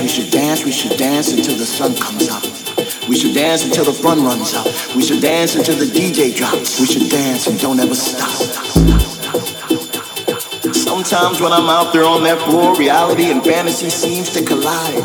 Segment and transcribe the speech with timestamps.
[0.00, 2.42] We should dance, we should dance until the sun comes up.
[3.08, 4.66] We should dance until the fun runs out.
[4.96, 6.80] We should dance until the DJ drops.
[6.80, 8.30] We should dance and don't ever stop.
[10.72, 15.04] Sometimes when I'm out there on that floor, reality and fantasy seems to collide.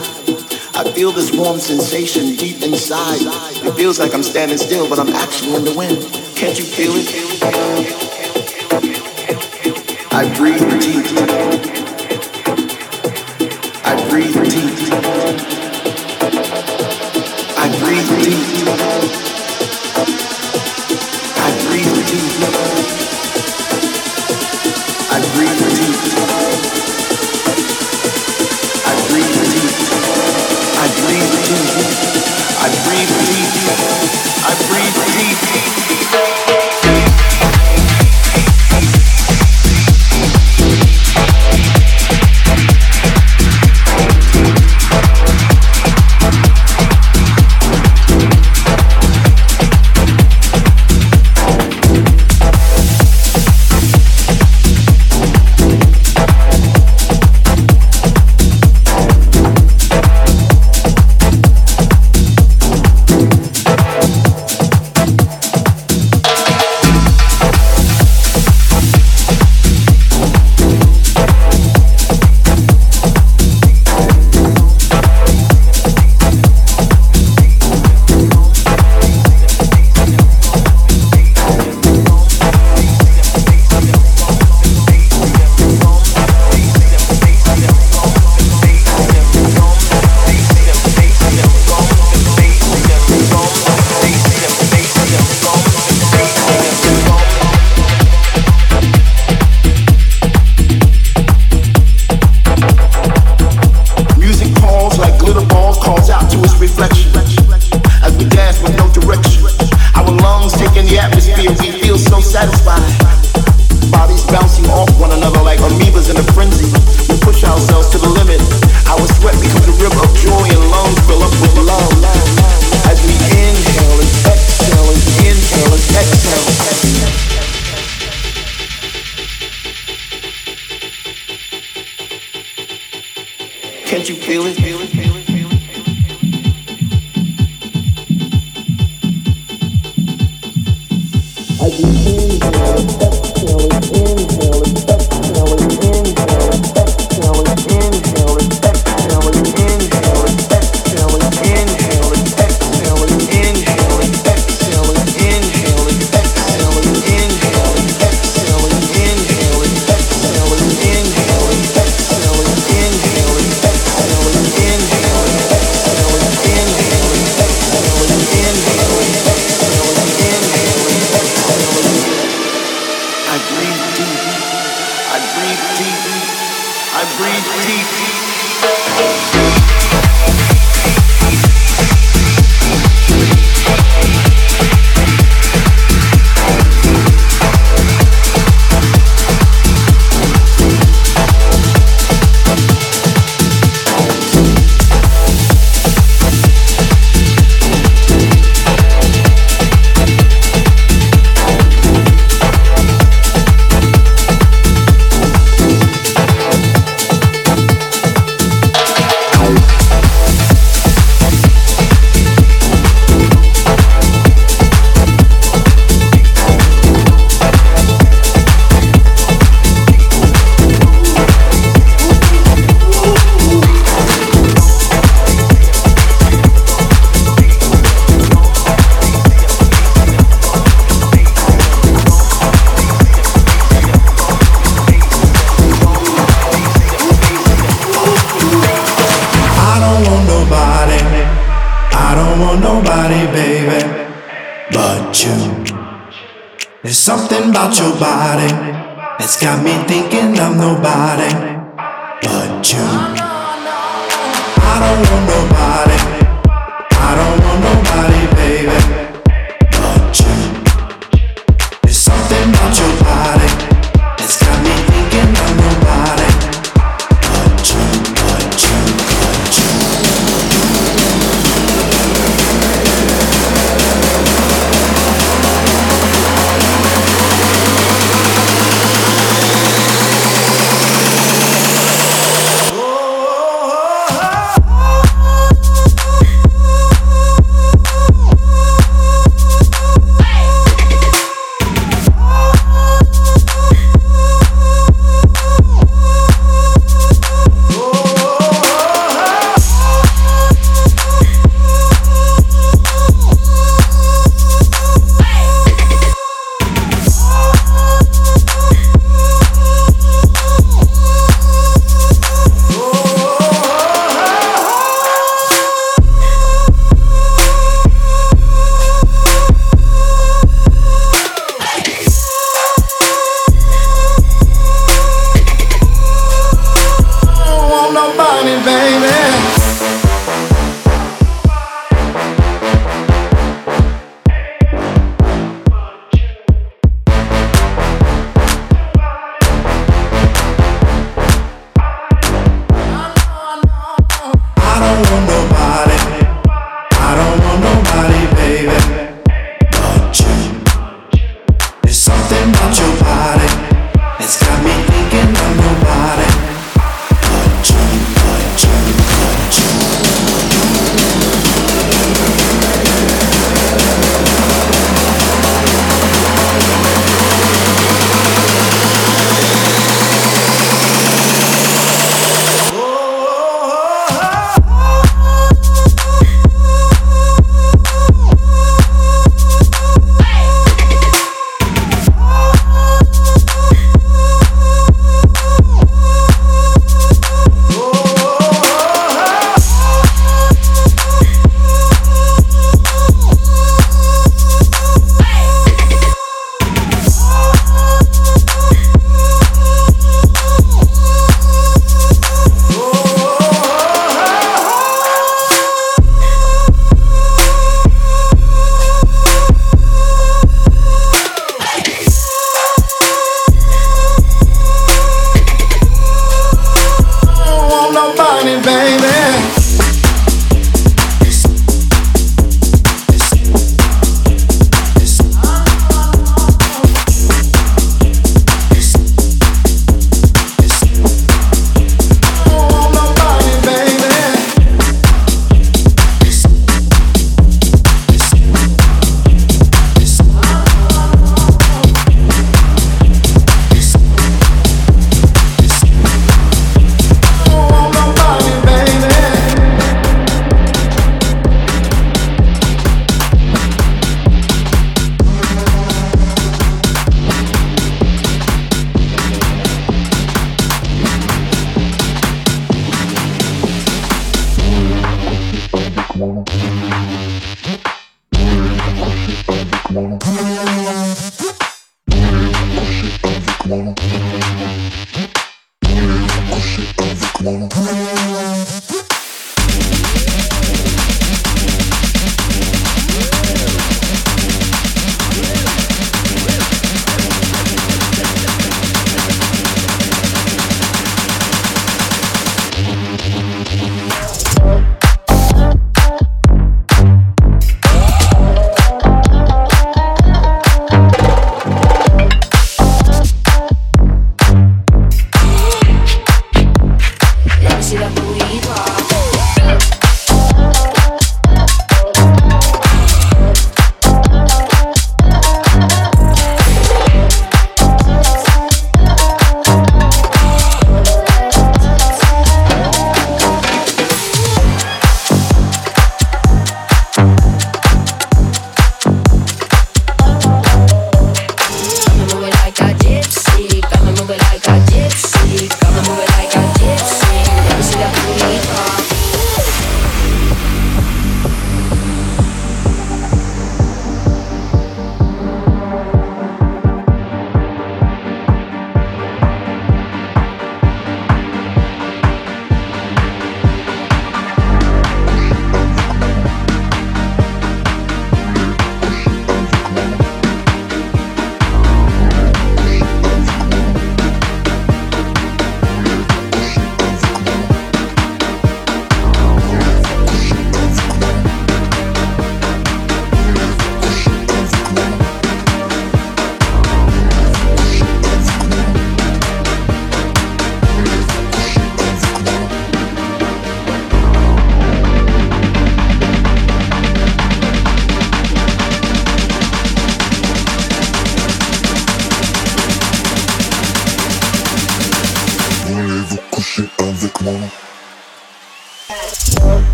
[0.75, 3.19] I feel this warm sensation deep inside.
[3.65, 5.97] It feels like I'm standing still, but I'm actually in the wind.
[6.35, 7.07] Can't you feel it?
[10.11, 11.74] I breathe deep.
[14.15, 14.93] I breathe deep.
[17.57, 18.54] I breathe deep.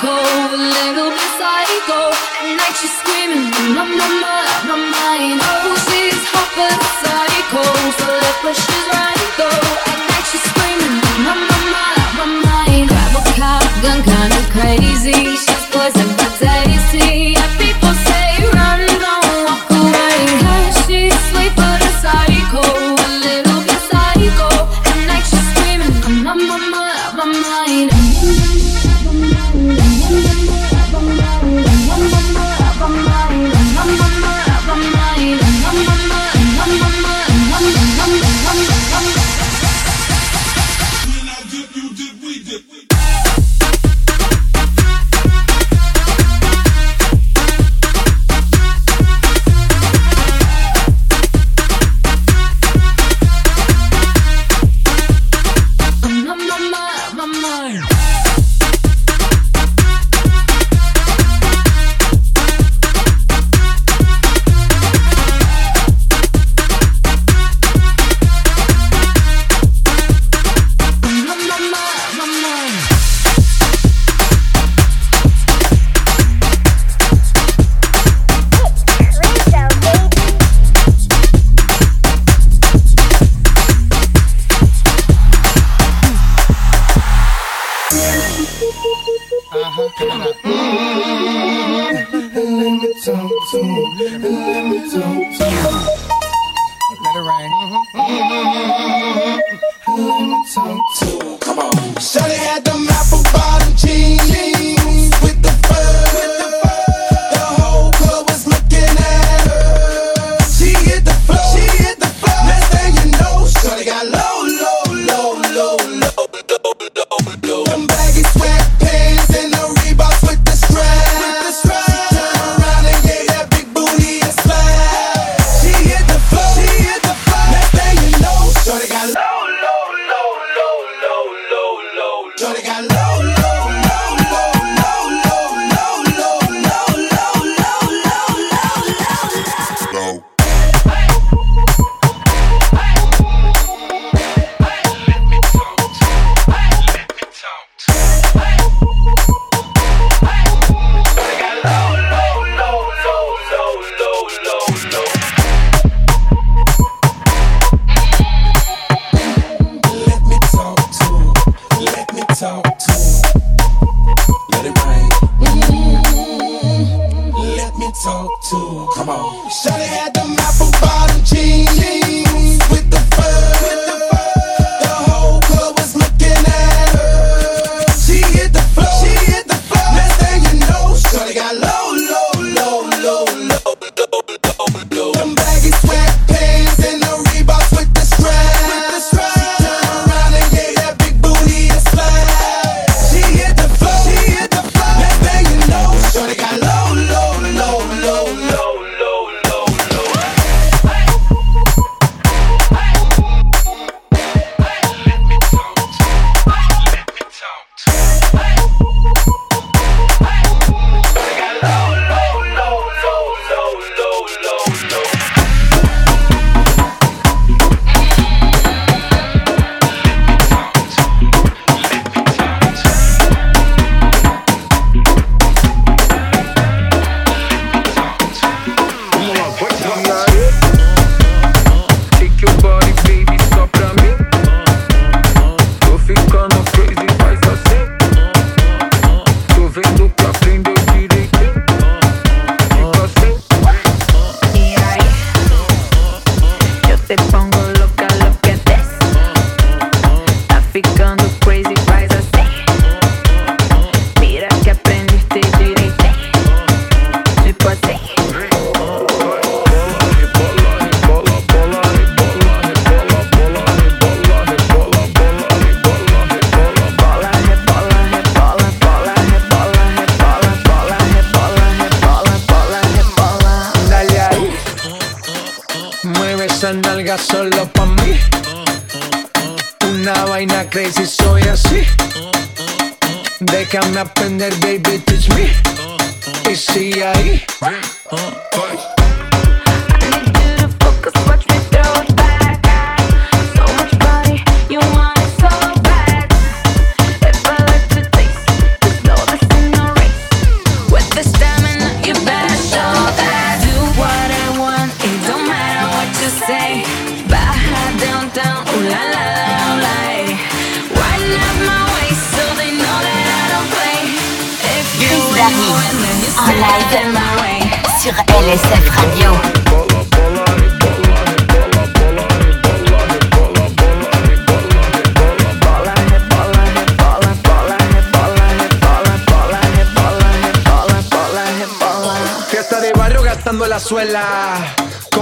[0.00, 2.10] psycho, a little bit psycho.
[2.40, 4.47] At night she's screaming, no, no, no.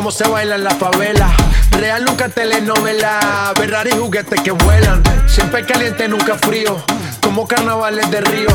[0.06, 1.34] Cómo se baila en la favela.
[1.72, 3.52] Real nunca telenovela.
[3.56, 5.02] Ferrari juguetes que vuelan.
[5.26, 6.80] Siempre caliente, nunca frío.
[7.20, 8.46] Como carnavales de río.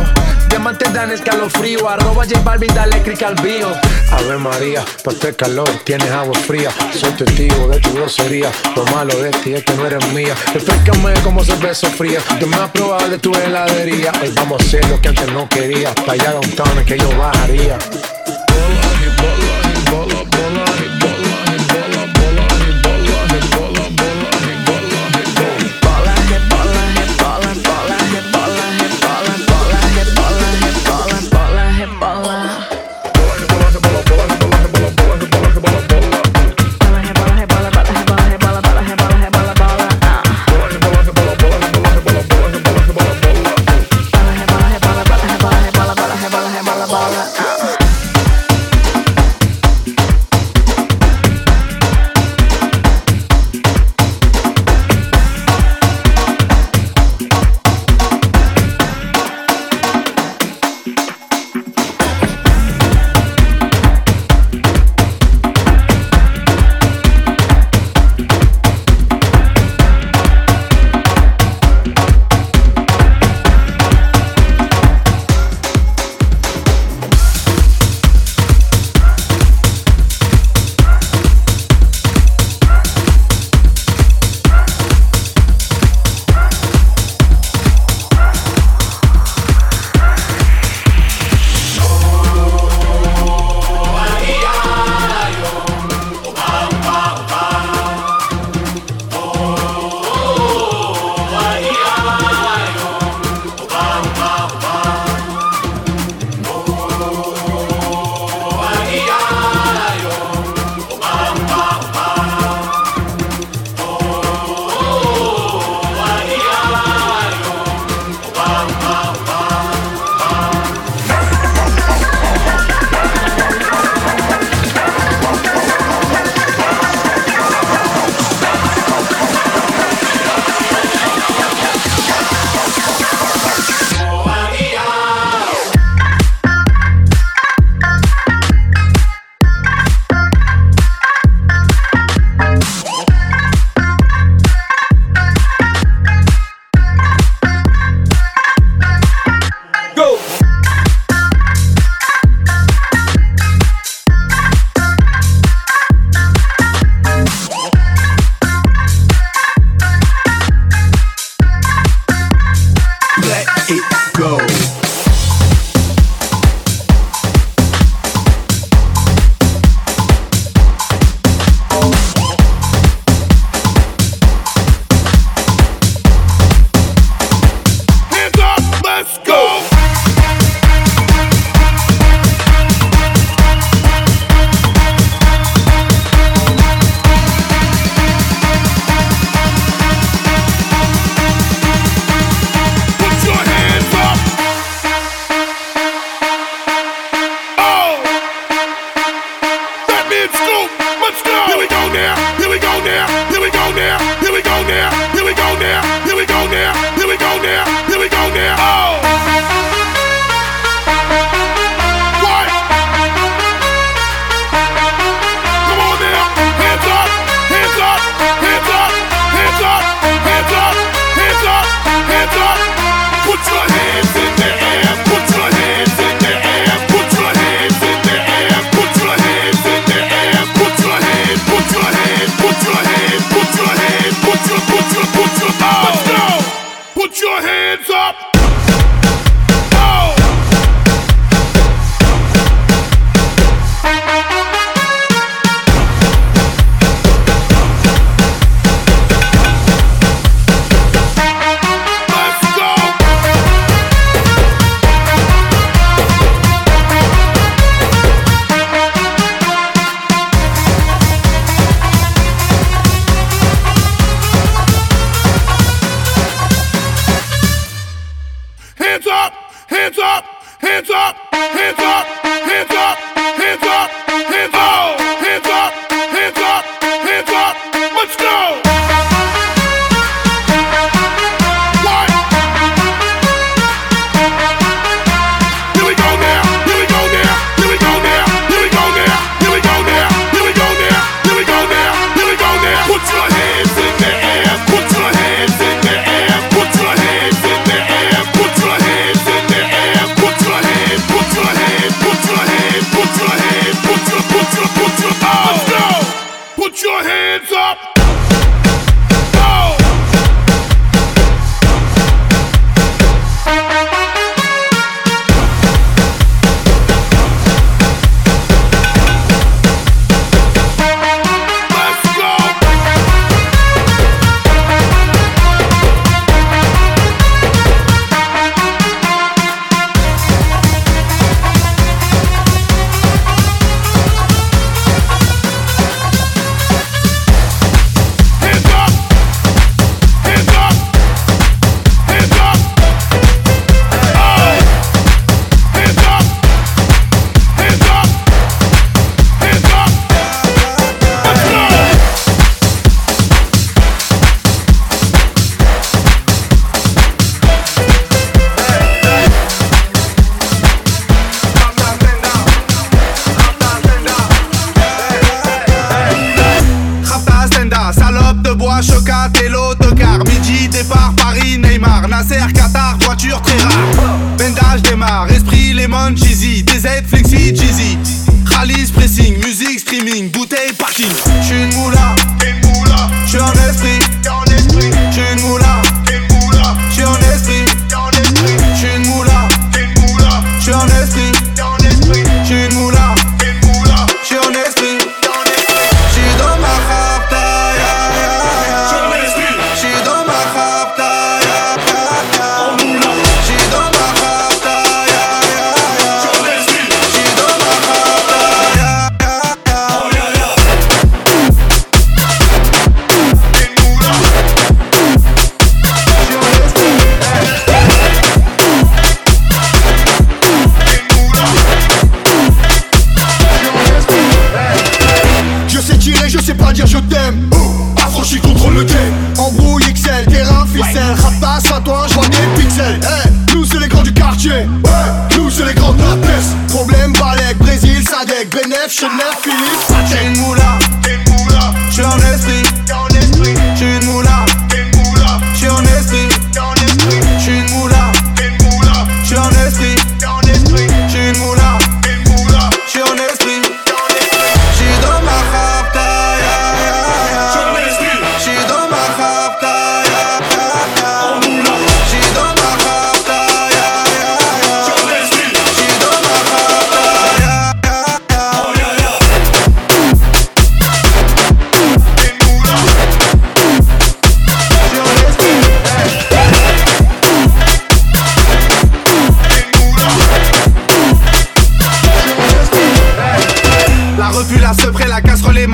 [0.48, 1.90] Diamantes dan escalofrío.
[1.90, 3.68] Arroba J Balvin, dale click al bio.
[4.14, 6.72] Ave María, pa' este calor tienes agua fría.
[6.98, 8.50] Soy testigo de tu grosería.
[8.74, 10.34] Lo malo de ti es que no eres mía.
[10.54, 12.22] Refrescame como cerveza fría.
[12.40, 14.14] Yo me has probado de tu heladería.
[14.22, 15.94] Hoy vamos a hacer lo que antes no quería.
[15.96, 17.78] Pa' allá downtown que yo bajaría.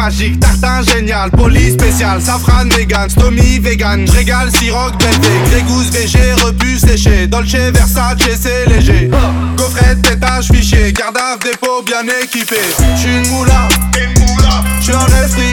[0.08, 6.80] magique, tartin génial, poli spécial, safran vegan, stomy vegan, j'régale, siroc, belvé, grégousse, végé, rebus,
[6.80, 9.12] séché, dolce, versace, c'est léger.
[9.58, 12.56] Coffret, étage, fichier, garde dépôt bien équipé.
[12.96, 13.68] J'suis une moula,
[14.80, 15.52] j'suis un esprit.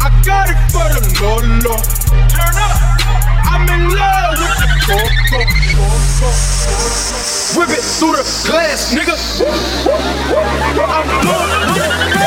[0.00, 1.76] I got it for the Lolo.
[2.30, 2.78] Turn up.
[3.42, 5.40] I'm in love with the Coco.
[7.58, 9.16] Whip it through the glass, nigga.
[10.86, 12.23] I'm going with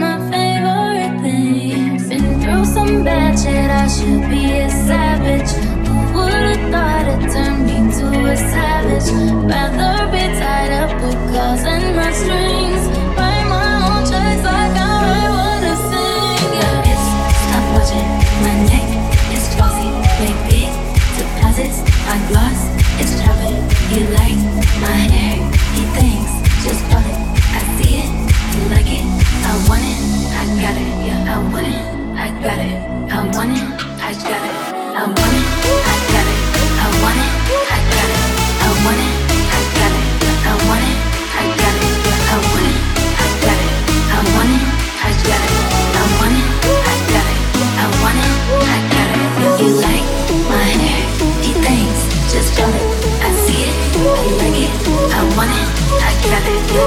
[0.00, 2.08] my favorite things.
[2.08, 5.50] Been through some bad shit, I should be a savage.
[5.86, 9.08] Who would've thought it turned me to a savage?
[9.50, 12.82] Rather be tied up with calls and my strings.
[13.16, 16.42] Write my own checks like I write what I sing.
[16.58, 17.06] Yeah, it's
[17.44, 18.10] stop watching.
[18.44, 18.88] My neck
[19.36, 19.90] is glossy.
[20.20, 20.70] Make big
[21.18, 21.78] deposits.
[22.12, 22.60] I glass,
[23.00, 23.62] It's traveling.
[23.90, 24.44] He likes
[24.80, 25.36] my hair.
[25.74, 26.32] He thinks
[26.64, 27.33] just bought it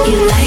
[0.08, 0.37] you like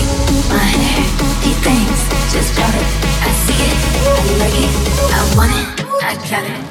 [6.32, 6.71] Got.